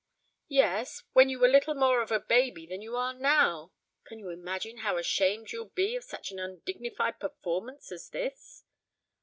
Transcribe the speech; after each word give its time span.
"Yes, 0.49 1.03
when 1.13 1.29
you 1.29 1.37
were 1.37 1.47
little 1.47 1.75
more 1.75 2.01
of 2.01 2.09
a 2.11 2.19
baby 2.19 2.65
than 2.65 2.81
you 2.81 2.95
are 2.95 3.13
now. 3.13 3.71
Can't 4.09 4.17
you 4.17 4.29
imagine 4.29 4.77
how 4.77 4.97
ashamed 4.97 5.51
you'll 5.51 5.65
be 5.75 5.95
of 5.95 6.03
such 6.03 6.31
an 6.31 6.39
undignified 6.39 7.19
performance 7.19 7.91
as 7.91 8.09
this?" 8.09 8.63